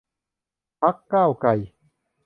[0.81, 1.49] พรรคก้าวไกล